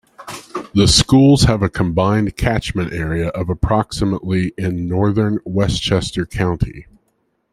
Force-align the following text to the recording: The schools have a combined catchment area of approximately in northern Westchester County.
The 0.73 0.87
schools 0.87 1.43
have 1.43 1.61
a 1.61 1.69
combined 1.69 2.35
catchment 2.35 2.91
area 2.91 3.27
of 3.27 3.51
approximately 3.51 4.51
in 4.57 4.87
northern 4.87 5.37
Westchester 5.45 6.25
County. 6.25 6.87